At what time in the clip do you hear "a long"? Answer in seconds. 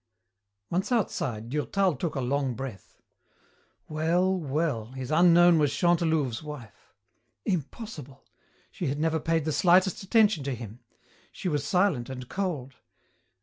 2.15-2.55